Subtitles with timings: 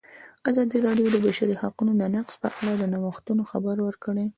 [0.49, 4.25] ازادي راډیو د د بشري حقونو نقض په اړه د نوښتونو خبر ورکړی.